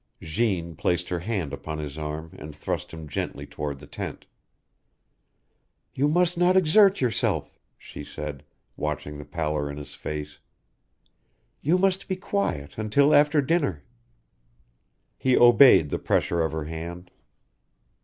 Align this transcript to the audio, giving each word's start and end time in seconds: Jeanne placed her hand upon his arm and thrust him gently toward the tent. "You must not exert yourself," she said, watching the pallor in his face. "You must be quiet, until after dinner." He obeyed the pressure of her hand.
Jeanne 0.23 0.75
placed 0.75 1.09
her 1.09 1.19
hand 1.19 1.53
upon 1.53 1.77
his 1.77 1.95
arm 1.95 2.33
and 2.39 2.55
thrust 2.55 2.89
him 2.91 3.07
gently 3.07 3.45
toward 3.45 3.77
the 3.77 3.85
tent. 3.85 4.25
"You 5.93 6.07
must 6.07 6.39
not 6.39 6.57
exert 6.57 7.01
yourself," 7.01 7.59
she 7.77 8.03
said, 8.03 8.43
watching 8.75 9.19
the 9.19 9.25
pallor 9.25 9.69
in 9.69 9.77
his 9.77 9.93
face. 9.93 10.39
"You 11.61 11.77
must 11.77 12.07
be 12.07 12.15
quiet, 12.15 12.79
until 12.79 13.13
after 13.13 13.43
dinner." 13.43 13.83
He 15.19 15.37
obeyed 15.37 15.89
the 15.91 15.99
pressure 15.99 16.41
of 16.41 16.51
her 16.51 16.65
hand. 16.65 17.11